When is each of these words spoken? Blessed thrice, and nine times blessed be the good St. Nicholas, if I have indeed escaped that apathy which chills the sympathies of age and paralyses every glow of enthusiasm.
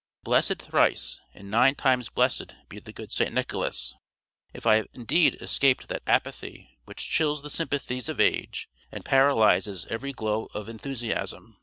Blessed 0.23 0.59
thrice, 0.63 1.19
and 1.35 1.51
nine 1.51 1.75
times 1.75 2.09
blessed 2.09 2.55
be 2.69 2.79
the 2.79 2.91
good 2.91 3.11
St. 3.11 3.31
Nicholas, 3.31 3.93
if 4.51 4.65
I 4.65 4.77
have 4.77 4.87
indeed 4.95 5.39
escaped 5.39 5.89
that 5.89 6.01
apathy 6.07 6.79
which 6.85 7.05
chills 7.07 7.43
the 7.43 7.51
sympathies 7.51 8.09
of 8.09 8.19
age 8.19 8.67
and 8.91 9.05
paralyses 9.05 9.85
every 9.91 10.11
glow 10.11 10.47
of 10.55 10.67
enthusiasm. 10.67 11.59